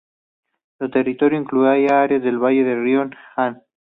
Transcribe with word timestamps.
Su 0.79 0.89
territorio 0.89 1.39
incluía 1.39 2.01
áreas 2.01 2.23
del 2.23 2.39
valle 2.39 2.63
del 2.63 2.83
río 2.83 3.07
Han. 3.35 3.61